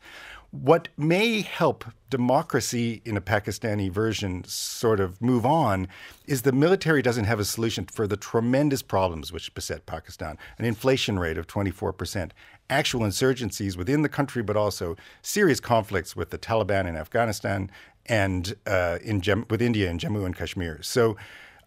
What 0.49 0.89
may 0.97 1.41
help 1.41 1.85
democracy 2.09 3.01
in 3.05 3.15
a 3.15 3.21
Pakistani 3.21 3.89
version 3.89 4.43
sort 4.45 4.99
of 4.99 5.21
move 5.21 5.45
on 5.45 5.87
is 6.25 6.41
the 6.41 6.51
military 6.51 7.01
doesn't 7.01 7.25
have 7.25 7.39
a 7.39 7.45
solution 7.45 7.85
for 7.85 8.07
the 8.07 8.17
tremendous 8.17 8.81
problems 8.81 9.31
which 9.31 9.53
beset 9.53 9.85
Pakistan 9.85 10.37
an 10.57 10.65
inflation 10.65 11.17
rate 11.19 11.37
of 11.37 11.47
24%, 11.47 12.31
actual 12.71 13.01
insurgencies 13.01 13.77
within 13.77 14.01
the 14.01 14.09
country, 14.09 14.41
but 14.41 14.57
also 14.57 14.95
serious 15.21 15.59
conflicts 15.59 16.15
with 16.15 16.31
the 16.31 16.37
Taliban 16.37 16.87
in 16.87 16.95
Afghanistan 16.95 17.69
and 18.07 18.55
uh, 18.65 18.97
in 19.03 19.21
Jem- 19.21 19.45
with 19.49 19.61
India 19.61 19.89
in 19.89 19.99
Jammu 19.99 20.25
and 20.25 20.35
Kashmir. 20.35 20.79
So 20.81 21.17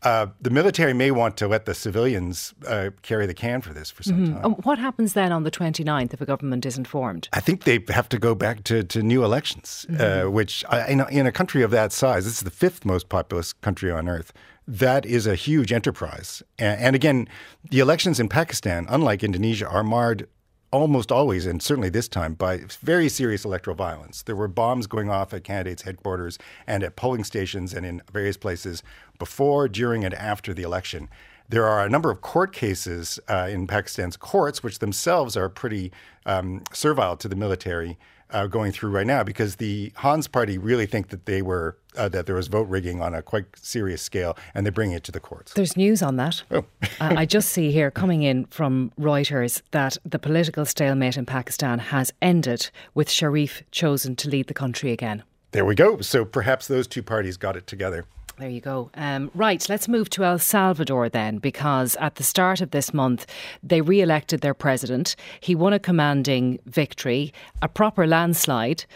uh, 0.04 0.26
the 0.40 0.50
military 0.50 0.92
may 0.92 1.10
want 1.10 1.36
to 1.38 1.48
let 1.48 1.64
the 1.64 1.74
civilians 1.74 2.52
uh, 2.66 2.90
carry 3.00 3.24
the 3.24 3.32
can 3.32 3.62
for 3.62 3.72
this 3.72 3.90
for 3.90 4.02
some 4.02 4.26
mm-hmm. 4.26 4.42
time. 4.42 4.52
what 4.64 4.78
happens 4.78 5.14
then 5.14 5.32
on 5.32 5.44
the 5.44 5.50
29th 5.50 6.12
if 6.12 6.20
a 6.20 6.26
government 6.26 6.66
isn't 6.66 6.86
formed? 6.86 7.28
I 7.32 7.40
think 7.40 7.64
they 7.64 7.82
have 7.88 8.08
to 8.10 8.18
go 8.18 8.34
back 8.34 8.64
to, 8.64 8.84
to 8.84 9.02
new 9.02 9.24
elections, 9.24 9.86
uh, 9.88 9.92
mm-hmm. 9.92 10.26
uh, 10.26 10.30
which 10.30 10.62
in 10.88 11.00
a, 11.00 11.06
in 11.06 11.26
a 11.26 11.32
country 11.32 11.62
of 11.62 11.70
that 11.70 11.90
size, 11.90 12.24
this 12.24 12.34
is 12.34 12.40
the 12.40 12.50
fifth 12.50 12.84
most 12.84 13.08
populous 13.08 13.54
country 13.54 13.90
on 13.90 14.08
earth. 14.08 14.32
That 14.68 15.06
is 15.06 15.26
a 15.26 15.34
huge 15.34 15.72
enterprise. 15.72 16.42
And, 16.58 16.80
and 16.80 16.96
again, 16.96 17.28
the 17.70 17.80
elections 17.80 18.20
in 18.20 18.28
Pakistan, 18.28 18.86
unlike 18.90 19.24
Indonesia, 19.24 19.66
are 19.66 19.82
marred 19.82 20.28
almost 20.74 21.12
always, 21.12 21.46
and 21.46 21.62
certainly 21.62 21.88
this 21.88 22.08
time, 22.08 22.34
by 22.34 22.62
very 22.80 23.08
serious 23.08 23.44
electoral 23.44 23.76
violence. 23.76 24.22
There 24.22 24.36
were 24.36 24.48
bombs 24.48 24.86
going 24.86 25.08
off 25.08 25.32
at 25.32 25.44
candidates' 25.44 25.82
headquarters 25.82 26.38
and 26.66 26.82
at 26.82 26.96
polling 26.96 27.24
stations 27.24 27.72
and 27.72 27.86
in 27.86 28.02
various 28.12 28.36
places 28.36 28.82
before, 29.18 29.68
during, 29.68 30.04
and 30.04 30.12
after 30.14 30.52
the 30.52 30.62
election. 30.62 31.08
There 31.48 31.64
are 31.66 31.84
a 31.84 31.88
number 31.88 32.10
of 32.10 32.22
court 32.22 32.52
cases 32.52 33.20
uh, 33.28 33.48
in 33.50 33.66
Pakistan's 33.66 34.16
courts, 34.16 34.62
which 34.62 34.80
themselves 34.80 35.36
are 35.36 35.48
pretty 35.48 35.92
um, 36.26 36.62
servile 36.72 37.16
to 37.18 37.28
the 37.28 37.36
military 37.36 37.96
uh, 38.34 38.46
going 38.48 38.72
through 38.72 38.90
right 38.90 39.06
now 39.06 39.22
because 39.22 39.56
the 39.56 39.90
Khan's 39.90 40.28
Party 40.28 40.58
really 40.58 40.86
think 40.86 41.08
that 41.08 41.24
they 41.24 41.40
were 41.40 41.78
uh, 41.96 42.08
that 42.08 42.26
there 42.26 42.34
was 42.34 42.48
vote 42.48 42.68
rigging 42.68 43.00
on 43.00 43.14
a 43.14 43.22
quite 43.22 43.44
serious 43.56 44.02
scale, 44.02 44.36
and 44.52 44.66
they 44.66 44.70
bring 44.70 44.90
it 44.90 45.04
to 45.04 45.12
the 45.12 45.20
courts. 45.20 45.54
There's 45.54 45.76
news 45.76 46.02
on 46.02 46.16
that. 46.16 46.42
Oh. 46.50 46.64
uh, 47.00 47.14
I 47.16 47.24
just 47.24 47.50
see 47.50 47.70
here 47.70 47.90
coming 47.90 48.24
in 48.24 48.46
from 48.46 48.90
Reuters 48.98 49.62
that 49.70 49.96
the 50.04 50.18
political 50.18 50.64
stalemate 50.64 51.16
in 51.16 51.24
Pakistan 51.24 51.78
has 51.78 52.12
ended 52.20 52.70
with 52.94 53.08
Sharif 53.08 53.62
chosen 53.70 54.16
to 54.16 54.28
lead 54.28 54.48
the 54.48 54.54
country 54.54 54.90
again. 54.90 55.22
There 55.52 55.64
we 55.64 55.76
go. 55.76 56.00
So 56.00 56.24
perhaps 56.24 56.66
those 56.66 56.88
two 56.88 57.02
parties 57.02 57.36
got 57.36 57.56
it 57.56 57.68
together. 57.68 58.06
There 58.36 58.48
you 58.48 58.60
go. 58.60 58.90
Um, 58.94 59.30
right, 59.32 59.64
let's 59.68 59.86
move 59.86 60.10
to 60.10 60.24
El 60.24 60.40
Salvador 60.40 61.08
then, 61.08 61.38
because 61.38 61.94
at 61.96 62.16
the 62.16 62.24
start 62.24 62.60
of 62.60 62.72
this 62.72 62.92
month, 62.92 63.26
they 63.62 63.80
re 63.80 64.00
elected 64.00 64.40
their 64.40 64.54
president. 64.54 65.14
He 65.38 65.54
won 65.54 65.72
a 65.72 65.78
commanding 65.78 66.58
victory, 66.66 67.32
a 67.62 67.68
proper 67.68 68.08
landslide. 68.08 68.86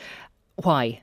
Why? 0.56 1.00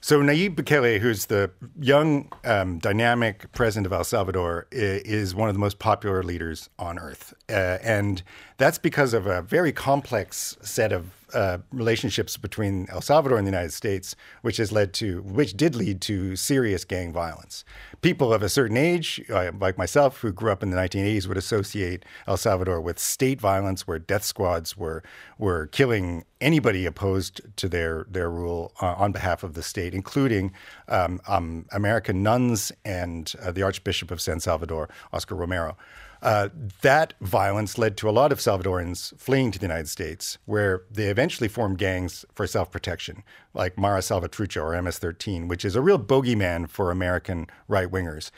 So 0.00 0.20
Nayib 0.20 0.54
Bukele, 0.54 1.00
who's 1.00 1.26
the 1.26 1.50
young, 1.78 2.32
um, 2.44 2.78
dynamic 2.78 3.52
president 3.52 3.84
of 3.84 3.92
El 3.92 4.04
Salvador, 4.04 4.66
is 4.70 5.34
one 5.34 5.50
of 5.50 5.54
the 5.54 5.58
most 5.58 5.78
popular 5.78 6.22
leaders 6.22 6.70
on 6.78 6.98
earth, 6.98 7.34
uh, 7.50 7.78
and 7.82 8.22
that's 8.56 8.78
because 8.78 9.12
of 9.12 9.26
a 9.26 9.42
very 9.42 9.72
complex 9.72 10.56
set 10.62 10.92
of 10.92 11.17
uh, 11.34 11.58
relationships 11.72 12.36
between 12.36 12.86
El 12.90 13.00
Salvador 13.00 13.38
and 13.38 13.46
the 13.46 13.50
United 13.50 13.72
States, 13.72 14.16
which 14.42 14.56
has 14.56 14.72
led 14.72 14.92
to, 14.94 15.22
which 15.22 15.56
did 15.56 15.74
lead 15.74 16.00
to 16.02 16.36
serious 16.36 16.84
gang 16.84 17.12
violence. 17.12 17.64
People 18.02 18.32
of 18.32 18.42
a 18.42 18.48
certain 18.48 18.76
age, 18.76 19.22
uh, 19.30 19.50
like 19.60 19.78
myself, 19.78 20.18
who 20.20 20.32
grew 20.32 20.52
up 20.52 20.62
in 20.62 20.70
the 20.70 20.76
1980s, 20.76 21.26
would 21.26 21.36
associate 21.36 22.04
El 22.26 22.36
Salvador 22.36 22.80
with 22.80 22.98
state 22.98 23.40
violence, 23.40 23.86
where 23.86 23.98
death 23.98 24.24
squads 24.24 24.76
were 24.76 25.02
were 25.38 25.66
killing 25.66 26.24
anybody 26.40 26.86
opposed 26.86 27.40
to 27.56 27.68
their 27.68 28.06
their 28.10 28.30
rule 28.30 28.72
uh, 28.80 28.94
on 28.96 29.12
behalf 29.12 29.42
of 29.42 29.54
the 29.54 29.62
state, 29.62 29.94
including 29.94 30.52
um, 30.88 31.20
um, 31.26 31.66
American 31.72 32.22
nuns 32.22 32.72
and 32.84 33.34
uh, 33.42 33.50
the 33.50 33.62
Archbishop 33.62 34.10
of 34.10 34.20
San 34.20 34.40
Salvador, 34.40 34.88
Oscar 35.12 35.34
Romero. 35.34 35.76
Uh, 36.20 36.48
that 36.82 37.14
violence 37.20 37.78
led 37.78 37.96
to 37.96 38.08
a 38.08 38.10
lot 38.10 38.32
of 38.32 38.38
Salvadorans 38.38 39.16
fleeing 39.18 39.50
to 39.52 39.58
the 39.58 39.64
United 39.64 39.88
States, 39.88 40.38
where 40.46 40.82
they 40.90 41.04
eventually 41.04 41.48
formed 41.48 41.78
gangs 41.78 42.24
for 42.34 42.46
self 42.46 42.70
protection, 42.70 43.22
like 43.54 43.78
Mara 43.78 44.00
Salvatrucha 44.00 44.62
or 44.62 44.80
MS 44.82 44.98
13, 44.98 45.46
which 45.48 45.64
is 45.64 45.76
a 45.76 45.82
real 45.82 45.98
bogeyman 45.98 46.68
for 46.68 46.90
American 46.90 47.46
right 47.68 47.90
wingers. 47.90 48.30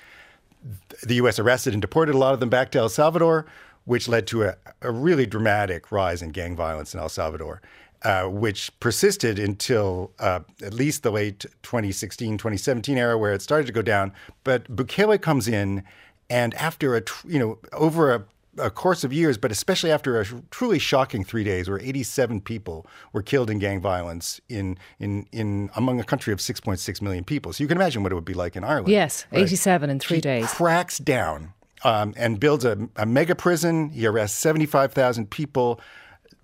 The 1.03 1.15
U.S. 1.17 1.39
arrested 1.39 1.73
and 1.73 1.81
deported 1.81 2.15
a 2.15 2.19
lot 2.19 2.35
of 2.35 2.41
them 2.41 2.51
back 2.51 2.71
to 2.73 2.79
El 2.79 2.91
Salvador, 2.91 3.47
which 3.85 4.09
led 4.09 4.27
to 4.27 4.45
a, 4.45 4.57
a 4.83 4.91
really 4.91 5.25
dramatic 5.25 5.91
rise 5.91 6.21
in 6.21 6.31
gang 6.31 6.55
violence 6.55 6.93
in 6.93 7.01
El 7.01 7.09
Salvador. 7.09 7.63
Uh, 8.03 8.25
which 8.25 8.71
persisted 8.81 9.39
until 9.39 10.11
uh, 10.19 10.41
at 10.63 10.73
least 10.73 11.03
the 11.03 11.11
late 11.11 11.41
2016, 11.63 12.39
2017 12.39 12.97
era, 12.97 13.19
where 13.19 13.35
it 13.35 13.43
started 13.43 13.67
to 13.67 13.75
go 13.75 13.83
down. 13.83 14.11
But 14.43 14.75
Bukele 14.75 15.21
comes 15.21 15.47
in 15.47 15.85
and 16.31 16.55
after 16.55 16.97
a, 16.97 17.03
you 17.27 17.39
know, 17.39 17.59
over 17.73 18.15
a, 18.15 18.25
a 18.57 18.71
course 18.71 19.05
of 19.05 19.13
years, 19.13 19.37
but 19.37 19.51
especially 19.51 19.91
after 19.91 20.21
a 20.21 20.25
truly 20.51 20.79
shocking 20.79 21.25
three 21.25 21.45
days 21.45 21.69
where 21.69 21.81
87 21.81 22.41
people 22.41 22.87
were 23.13 23.23
killed 23.23 23.51
in 23.51 23.59
gang 23.59 23.81
violence 23.81 24.41
in, 24.49 24.79
in, 25.01 25.27
in 25.33 25.71
among 25.75 26.01
a 26.01 26.05
country 26.05 26.33
of 26.33 26.39
6.6 26.39 27.03
million 27.03 27.25
people. 27.25 27.53
So 27.53 27.65
you 27.65 27.69
can 27.69 27.77
imagine 27.77 28.03
what 28.03 28.13
it 28.13 28.15
would 28.15 28.25
be 28.25 28.35
like 28.35 28.57
in 28.57 28.63
Ireland. 28.63 28.89
Yes, 28.89 29.27
right? 29.33 29.43
87 29.43 29.91
in 29.91 29.99
three 29.99 30.19
he 30.19 30.21
days. 30.21 30.51
cracks 30.51 30.99
down 30.99 31.53
um, 31.83 32.15
and 32.17 32.39
builds 32.39 32.65
a, 32.65 32.89
a 32.97 33.07
mega 33.07 33.35
prison. 33.35 33.91
He 33.91 34.07
arrests 34.07 34.39
75,000 34.39 35.31
people 35.31 35.81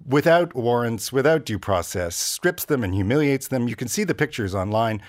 without 0.05 0.55
warrants, 0.55 1.12
without 1.12 1.45
due 1.45 1.59
process, 1.59 2.16
strips 2.16 2.64
them 2.64 2.83
and 2.83 2.93
humiliates 2.93 3.49
them. 3.49 3.69
You 3.69 3.76
can 3.76 3.88
see 3.88 4.05
the 4.05 4.14
pictures 4.14 4.55
online 4.55 5.00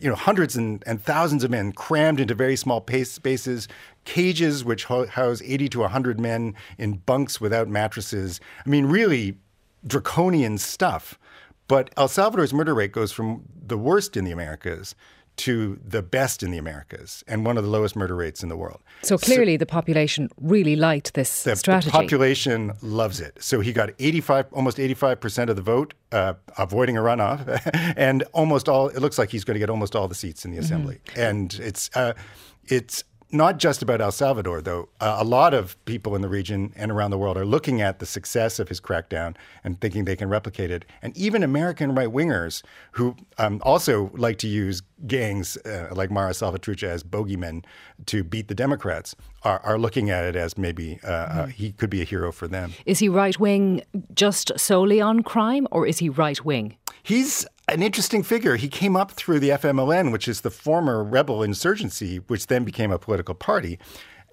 you 0.00 0.08
know, 0.08 0.14
hundreds 0.14 0.56
and, 0.56 0.82
and 0.86 1.02
thousands 1.02 1.44
of 1.44 1.50
men 1.50 1.72
crammed 1.72 2.20
into 2.20 2.34
very 2.34 2.56
small 2.56 2.84
spaces, 3.04 3.68
cages 4.04 4.64
which 4.64 4.84
house 4.84 5.42
80 5.42 5.68
to 5.70 5.80
100 5.80 6.20
men 6.20 6.54
in 6.78 6.98
bunks 6.98 7.40
without 7.40 7.68
mattresses. 7.68 8.40
I 8.64 8.68
mean, 8.68 8.86
really 8.86 9.38
draconian 9.86 10.58
stuff. 10.58 11.18
But 11.66 11.90
El 11.96 12.08
Salvador's 12.08 12.54
murder 12.54 12.74
rate 12.74 12.92
goes 12.92 13.12
from 13.12 13.44
the 13.66 13.76
worst 13.76 14.16
in 14.16 14.24
the 14.24 14.32
Americas 14.32 14.94
to 15.38 15.78
the 15.84 16.02
best 16.02 16.42
in 16.42 16.50
the 16.50 16.58
Americas 16.58 17.24
and 17.26 17.46
one 17.46 17.56
of 17.56 17.64
the 17.64 17.70
lowest 17.70 17.96
murder 17.96 18.14
rates 18.14 18.42
in 18.42 18.48
the 18.48 18.56
world. 18.56 18.80
So 19.02 19.16
clearly, 19.16 19.54
so, 19.54 19.58
the 19.58 19.66
population 19.66 20.28
really 20.40 20.76
liked 20.76 21.14
this 21.14 21.44
the, 21.44 21.56
strategy. 21.56 21.90
The 21.90 21.92
population 21.92 22.72
loves 22.82 23.20
it. 23.20 23.36
So 23.40 23.60
he 23.60 23.72
got 23.72 23.90
85, 23.98 24.46
almost 24.52 24.78
85 24.80 25.20
percent 25.20 25.50
of 25.50 25.56
the 25.56 25.62
vote, 25.62 25.94
uh, 26.12 26.34
avoiding 26.56 26.96
a 26.96 27.00
runoff, 27.00 27.60
and 27.96 28.24
almost 28.32 28.68
all. 28.68 28.88
It 28.88 29.00
looks 29.00 29.18
like 29.18 29.30
he's 29.30 29.44
going 29.44 29.54
to 29.54 29.60
get 29.60 29.70
almost 29.70 29.94
all 29.94 30.08
the 30.08 30.14
seats 30.14 30.44
in 30.44 30.50
the 30.50 30.58
assembly, 30.58 31.00
mm-hmm. 31.06 31.20
and 31.20 31.54
it's 31.62 31.90
uh, 31.94 32.14
it's 32.66 33.04
not 33.30 33.58
just 33.58 33.82
about 33.82 34.00
El 34.00 34.12
Salvador, 34.12 34.62
though. 34.62 34.88
Uh, 35.00 35.16
a 35.18 35.24
lot 35.24 35.52
of 35.52 35.82
people 35.84 36.14
in 36.16 36.22
the 36.22 36.28
region 36.28 36.72
and 36.76 36.90
around 36.90 37.10
the 37.10 37.18
world 37.18 37.36
are 37.36 37.44
looking 37.44 37.80
at 37.80 37.98
the 37.98 38.06
success 38.06 38.58
of 38.58 38.68
his 38.68 38.80
crackdown 38.80 39.36
and 39.62 39.80
thinking 39.80 40.04
they 40.04 40.16
can 40.16 40.28
replicate 40.28 40.70
it. 40.70 40.84
And 41.02 41.16
even 41.16 41.42
American 41.42 41.94
right 41.94 42.08
wingers 42.08 42.62
who 42.92 43.16
um, 43.36 43.60
also 43.62 44.10
like 44.14 44.38
to 44.38 44.48
use 44.48 44.82
gangs 45.06 45.56
uh, 45.58 45.88
like 45.92 46.10
Mara 46.10 46.32
Salvatrucha 46.32 46.88
as 46.88 47.04
bogeymen 47.04 47.64
to 48.06 48.24
beat 48.24 48.48
the 48.48 48.54
Democrats 48.54 49.14
are, 49.42 49.60
are 49.60 49.78
looking 49.78 50.10
at 50.10 50.24
it 50.24 50.34
as 50.34 50.56
maybe 50.56 50.98
uh, 51.04 51.44
mm. 51.44 51.50
he 51.52 51.72
could 51.72 51.90
be 51.90 52.00
a 52.00 52.04
hero 52.04 52.32
for 52.32 52.48
them. 52.48 52.72
Is 52.86 52.98
he 52.98 53.08
right 53.08 53.38
wing 53.38 53.82
just 54.14 54.58
solely 54.58 55.00
on 55.00 55.22
crime, 55.22 55.68
or 55.70 55.86
is 55.86 55.98
he 55.98 56.08
right 56.08 56.42
wing? 56.44 56.76
He's 57.08 57.46
an 57.68 57.82
interesting 57.82 58.22
figure. 58.22 58.56
He 58.56 58.68
came 58.68 58.94
up 58.94 59.12
through 59.12 59.40
the 59.40 59.48
FMLN, 59.48 60.12
which 60.12 60.28
is 60.28 60.42
the 60.42 60.50
former 60.50 61.02
rebel 61.02 61.42
insurgency, 61.42 62.18
which 62.18 62.48
then 62.48 62.64
became 62.64 62.92
a 62.92 62.98
political 62.98 63.34
party. 63.34 63.78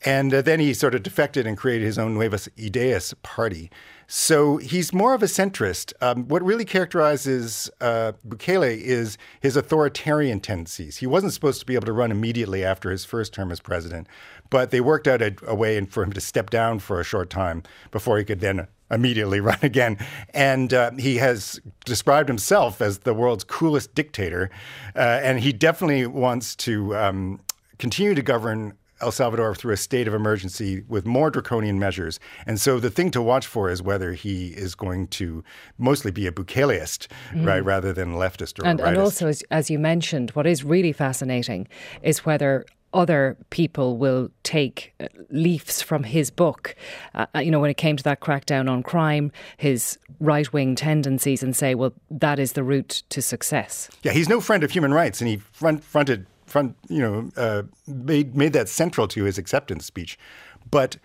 And 0.03 0.33
uh, 0.33 0.41
then 0.41 0.59
he 0.59 0.73
sort 0.73 0.93
of 0.93 1.01
defected 1.01 1.47
and 1.47 1.57
created 1.57 1.85
his 1.85 1.97
own 1.97 2.15
Nuevas 2.15 2.49
Ideas 2.59 3.13
party. 3.23 3.71
So 4.07 4.57
he's 4.57 4.91
more 4.91 5.13
of 5.13 5.23
a 5.23 5.27
centrist. 5.27 5.93
Um, 6.01 6.27
what 6.27 6.43
really 6.43 6.65
characterizes 6.65 7.69
uh, 7.79 8.11
Bukele 8.27 8.77
is 8.77 9.17
his 9.39 9.55
authoritarian 9.55 10.41
tendencies. 10.41 10.97
He 10.97 11.07
wasn't 11.07 11.31
supposed 11.31 11.61
to 11.61 11.65
be 11.65 11.75
able 11.75 11.85
to 11.85 11.93
run 11.93 12.11
immediately 12.11 12.65
after 12.65 12.91
his 12.91 13.05
first 13.05 13.33
term 13.33 13.53
as 13.53 13.61
president, 13.61 14.05
but 14.49 14.71
they 14.71 14.81
worked 14.81 15.07
out 15.07 15.21
a, 15.21 15.33
a 15.47 15.55
way 15.55 15.79
for 15.85 16.03
him 16.03 16.11
to 16.11 16.19
step 16.19 16.49
down 16.49 16.79
for 16.79 16.99
a 16.99 17.05
short 17.05 17.29
time 17.29 17.63
before 17.91 18.17
he 18.17 18.25
could 18.25 18.41
then 18.41 18.67
immediately 18.91 19.39
run 19.41 19.59
again. 19.61 19.97
And 20.33 20.73
uh, 20.73 20.91
he 20.91 21.17
has 21.17 21.59
described 21.85 22.29
himself 22.29 22.81
as 22.81 22.99
the 22.99 23.13
world's 23.13 23.43
coolest 23.43 23.95
dictator. 23.95 24.49
Uh, 24.95 25.19
and 25.23 25.39
he 25.39 25.53
definitely 25.53 26.05
wants 26.07 26.55
to 26.57 26.95
um, 26.95 27.39
continue 27.77 28.15
to 28.15 28.21
govern 28.21 28.73
El 29.01 29.11
Salvador 29.11 29.53
through 29.53 29.73
a 29.73 29.77
state 29.77 30.07
of 30.07 30.13
emergency 30.13 30.83
with 30.87 31.05
more 31.05 31.29
draconian 31.29 31.77
measures. 31.77 32.19
And 32.45 32.59
so 32.61 32.79
the 32.79 32.89
thing 32.89 33.11
to 33.11 33.21
watch 33.21 33.45
for 33.45 33.69
is 33.69 33.81
whether 33.81 34.13
he 34.13 34.47
is 34.47 34.73
going 34.73 35.07
to 35.07 35.43
mostly 35.77 36.11
be 36.11 36.27
a 36.27 36.31
Bukeleist, 36.31 37.07
mm. 37.31 37.45
right, 37.45 37.63
rather 37.63 37.91
than 37.91 38.13
leftist 38.13 38.59
or 38.59 38.65
and, 38.65 38.79
rightist. 38.79 38.87
And 38.87 38.97
also, 38.97 39.27
as, 39.27 39.43
as 39.51 39.69
you 39.69 39.79
mentioned, 39.79 40.31
what 40.31 40.47
is 40.47 40.63
really 40.63 40.93
fascinating 40.93 41.67
is 42.03 42.25
whether 42.25 42.65
other 42.95 43.37
people 43.49 43.97
will 43.97 44.29
take 44.43 44.93
leaves 45.29 45.81
from 45.81 46.03
his 46.03 46.31
book, 46.31 46.75
uh, 47.13 47.25
uh, 47.35 47.39
you 47.39 47.51
know, 47.51 47.59
when 47.59 47.69
it 47.69 47.77
came 47.77 47.97
to 47.97 48.03
that 48.03 48.21
crackdown 48.21 48.69
on 48.69 48.81
crime, 48.81 49.31
his 49.57 49.99
right 50.19 50.51
wing 50.53 50.75
tendencies, 50.75 51.43
and 51.43 51.55
say, 51.55 51.75
well, 51.75 51.93
that 52.09 52.39
is 52.39 52.53
the 52.53 52.63
route 52.63 53.03
to 53.09 53.21
success. 53.21 53.89
Yeah, 54.01 54.13
he's 54.13 54.29
no 54.29 54.39
friend 54.39 54.63
of 54.63 54.71
human 54.71 54.93
rights, 54.93 55.21
and 55.21 55.27
he 55.27 55.37
front, 55.37 55.83
fronted, 55.83 56.25
front, 56.45 56.75
you 56.87 56.99
know, 56.99 57.29
uh, 57.35 57.63
made 57.85 58.35
made 58.35 58.53
that 58.53 58.69
central 58.69 59.07
to 59.09 59.25
his 59.25 59.37
acceptance 59.37 59.85
speech. 59.85 60.17
But 60.71 60.97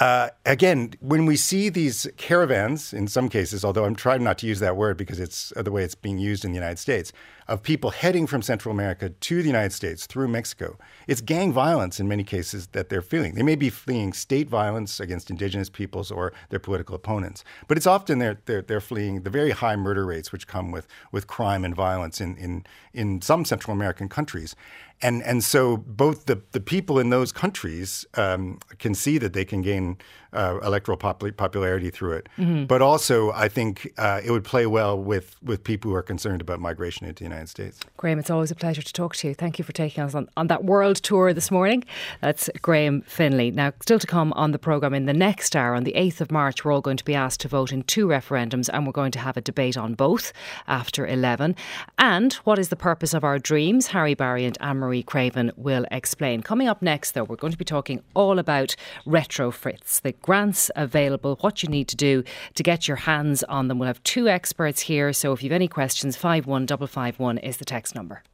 uh, 0.00 0.30
again, 0.46 0.94
when 1.00 1.26
we 1.26 1.36
see 1.36 1.68
these 1.68 2.08
caravans, 2.16 2.94
in 2.94 3.06
some 3.06 3.28
cases, 3.28 3.66
although 3.66 3.84
I'm 3.84 3.94
trying 3.94 4.24
not 4.24 4.38
to 4.38 4.46
use 4.46 4.58
that 4.60 4.74
word 4.74 4.96
because 4.96 5.20
it's 5.20 5.52
the 5.54 5.70
way 5.70 5.84
it's 5.84 5.94
being 5.94 6.18
used 6.18 6.42
in 6.42 6.52
the 6.52 6.56
United 6.56 6.78
States, 6.78 7.12
of 7.48 7.62
people 7.62 7.90
heading 7.90 8.26
from 8.26 8.40
Central 8.40 8.72
America 8.72 9.10
to 9.10 9.42
the 9.42 9.48
United 9.48 9.72
States 9.72 10.06
through 10.06 10.28
Mexico, 10.28 10.78
it's 11.06 11.20
gang 11.20 11.52
violence 11.52 12.00
in 12.00 12.08
many 12.08 12.24
cases 12.24 12.68
that 12.68 12.88
they're 12.88 13.02
feeling. 13.02 13.34
They 13.34 13.42
may 13.42 13.56
be 13.56 13.68
fleeing 13.68 14.14
state 14.14 14.48
violence 14.48 15.00
against 15.00 15.30
indigenous 15.30 15.68
peoples 15.68 16.10
or 16.10 16.32
their 16.48 16.60
political 16.60 16.94
opponents, 16.94 17.44
but 17.68 17.76
it's 17.76 17.88
often 17.88 18.20
they're, 18.20 18.38
they're, 18.46 18.62
they're 18.62 18.80
fleeing 18.80 19.22
the 19.22 19.30
very 19.30 19.50
high 19.50 19.76
murder 19.76 20.06
rates 20.06 20.32
which 20.32 20.46
come 20.46 20.70
with, 20.70 20.86
with 21.12 21.26
crime 21.26 21.62
and 21.64 21.74
violence 21.74 22.22
in, 22.22 22.36
in, 22.36 22.64
in 22.94 23.20
some 23.20 23.44
Central 23.44 23.76
American 23.76 24.08
countries 24.08 24.54
and 25.02 25.22
and 25.22 25.42
so 25.42 25.76
both 25.76 26.26
the 26.26 26.40
the 26.52 26.60
people 26.60 26.98
in 26.98 27.10
those 27.10 27.32
countries 27.32 28.06
um, 28.14 28.58
can 28.78 28.94
see 28.94 29.18
that 29.18 29.32
they 29.32 29.44
can 29.44 29.62
gain 29.62 29.96
uh, 30.32 30.58
electoral 30.62 30.96
popularity 30.96 31.90
through 31.90 32.12
it, 32.12 32.28
mm-hmm. 32.38 32.64
but 32.64 32.80
also 32.82 33.32
I 33.32 33.48
think 33.48 33.92
uh, 33.98 34.20
it 34.24 34.30
would 34.30 34.44
play 34.44 34.66
well 34.66 35.00
with 35.00 35.36
with 35.42 35.64
people 35.64 35.90
who 35.90 35.96
are 35.96 36.02
concerned 36.02 36.40
about 36.40 36.60
migration 36.60 37.06
into 37.06 37.24
the 37.24 37.28
United 37.28 37.48
States. 37.48 37.80
Graham, 37.96 38.18
it's 38.18 38.30
always 38.30 38.50
a 38.50 38.54
pleasure 38.54 38.82
to 38.82 38.92
talk 38.92 39.16
to 39.16 39.28
you. 39.28 39.34
Thank 39.34 39.58
you 39.58 39.64
for 39.64 39.72
taking 39.72 40.04
us 40.04 40.14
on, 40.14 40.28
on 40.36 40.46
that 40.48 40.64
world 40.64 40.96
tour 40.96 41.32
this 41.32 41.50
morning. 41.50 41.84
That's 42.20 42.48
Graham 42.62 43.02
Finlay. 43.02 43.50
Now, 43.50 43.72
still 43.80 43.98
to 43.98 44.06
come 44.06 44.32
on 44.34 44.52
the 44.52 44.58
programme 44.58 44.94
in 44.94 45.06
the 45.06 45.12
next 45.12 45.56
hour, 45.56 45.74
on 45.74 45.84
the 45.84 45.92
8th 45.92 46.20
of 46.20 46.30
March, 46.30 46.64
we're 46.64 46.72
all 46.72 46.80
going 46.80 46.96
to 46.96 47.04
be 47.04 47.14
asked 47.14 47.40
to 47.40 47.48
vote 47.48 47.72
in 47.72 47.82
two 47.82 48.06
referendums 48.06 48.68
and 48.72 48.86
we're 48.86 48.92
going 48.92 49.12
to 49.12 49.18
have 49.18 49.36
a 49.36 49.40
debate 49.40 49.76
on 49.76 49.94
both 49.94 50.32
after 50.68 51.06
11. 51.06 51.56
And 51.98 52.32
what 52.44 52.58
is 52.58 52.68
the 52.68 52.76
purpose 52.76 53.14
of 53.14 53.24
our 53.24 53.38
dreams? 53.38 53.88
Harry 53.88 54.14
Barry 54.14 54.44
and 54.44 54.56
Anne 54.60 54.78
Marie 54.90 55.04
Craven 55.04 55.52
will 55.54 55.86
explain. 55.92 56.42
Coming 56.42 56.66
up 56.66 56.82
next, 56.82 57.12
though, 57.12 57.22
we're 57.22 57.36
going 57.36 57.52
to 57.52 57.56
be 57.56 57.64
talking 57.64 58.02
all 58.12 58.40
about 58.40 58.74
retrofits, 59.06 60.00
the 60.00 60.10
grants 60.10 60.68
available, 60.74 61.36
what 61.42 61.62
you 61.62 61.68
need 61.68 61.86
to 61.86 61.94
do 61.94 62.24
to 62.56 62.64
get 62.64 62.88
your 62.88 62.96
hands 62.96 63.44
on 63.44 63.68
them. 63.68 63.78
We'll 63.78 63.86
have 63.86 64.02
two 64.02 64.26
experts 64.28 64.80
here, 64.80 65.12
so 65.12 65.32
if 65.32 65.44
you 65.44 65.50
have 65.50 65.54
any 65.54 65.68
questions, 65.68 66.16
51551 66.16 67.38
is 67.38 67.58
the 67.58 67.64
text 67.64 67.94
number. 67.94 68.24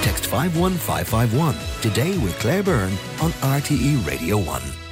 Text 0.00 0.24
51551 0.28 1.54
today 1.82 2.16
with 2.24 2.38
Claire 2.38 2.62
Byrne 2.62 2.92
on 3.20 3.30
RTE 3.42 4.06
Radio 4.06 4.38
1. 4.38 4.83